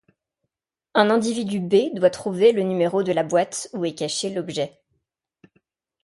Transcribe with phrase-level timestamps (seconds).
[0.95, 4.81] Un individu B doit trouver le numéro de la boîte où est caché l'objet.